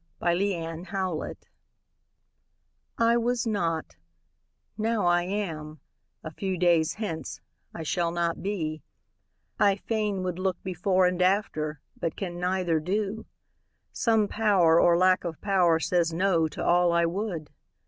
Y 0.19 0.35
Z 0.35 0.55
The 0.55 0.77
Mystery 0.83 1.35
I 2.97 3.17
WAS 3.17 3.45
not; 3.45 3.97
now 4.75 5.05
I 5.05 5.21
am 5.21 5.79
a 6.23 6.31
few 6.31 6.57
days 6.57 6.95
hence, 6.95 7.39
I 7.75 7.83
shall 7.83 8.09
not 8.09 8.41
be; 8.41 8.81
I 9.59 9.75
fain 9.75 10.23
would 10.23 10.39
look 10.39 10.57
before 10.63 11.05
And 11.05 11.21
after, 11.21 11.81
but 11.99 12.15
can 12.15 12.39
neither 12.39 12.79
do; 12.79 13.27
some 13.93 14.27
Pow'r 14.27 14.79
Or 14.79 14.97
lack 14.97 15.23
of 15.23 15.39
pow'r 15.39 15.79
says 15.79 16.11
"no" 16.11 16.47
to 16.47 16.65
all 16.65 16.91
I 16.91 17.05
would. 17.05 17.51